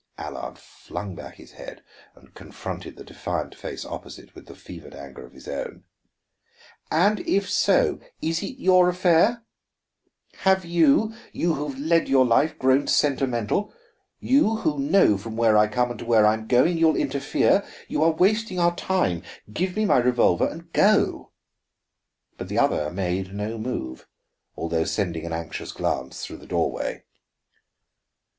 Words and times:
Allard 0.17 0.57
flung 0.57 1.13
back 1.13 1.35
his 1.35 1.51
head 1.51 1.83
and 2.15 2.33
confronted 2.33 2.95
the 2.97 3.03
defiant 3.03 3.53
face 3.53 3.85
opposite 3.85 4.33
with 4.33 4.47
the 4.47 4.55
fevered 4.55 4.95
anger 4.95 5.23
of 5.27 5.33
his 5.33 5.47
own. 5.47 5.83
"And 6.89 7.19
if 7.19 7.47
so, 7.47 7.99
is 8.19 8.41
it 8.41 8.57
your 8.57 8.89
affair? 8.89 9.43
Have 10.37 10.65
you, 10.65 11.13
you 11.33 11.53
who 11.53 11.67
have 11.67 11.77
led 11.77 12.09
your 12.09 12.25
life, 12.25 12.57
grown 12.57 12.87
sentimental? 12.87 13.71
You, 14.19 14.55
who 14.55 14.79
know 14.79 15.19
from 15.19 15.37
where 15.37 15.55
I 15.55 15.67
come 15.67 15.91
and 15.91 15.99
to 15.99 16.05
where 16.05 16.25
I 16.25 16.33
am 16.33 16.47
going, 16.47 16.79
you 16.79 16.87
will 16.87 16.95
interfere? 16.95 17.63
You 17.87 18.01
are 18.03 18.09
wasting 18.09 18.59
our 18.59 18.75
time; 18.75 19.21
give 19.53 19.75
me 19.75 19.85
my 19.85 19.97
revolver, 19.97 20.47
and 20.47 20.73
go." 20.73 21.29
But 22.39 22.47
the 22.49 22.57
other 22.57 22.89
made 22.89 23.35
no 23.35 23.59
move, 23.59 24.07
although 24.57 24.83
sending 24.83 25.27
an 25.27 25.31
anxious 25.33 25.71
glance 25.71 26.25
through 26.25 26.37
the 26.37 26.47
doorway. 26.47 27.03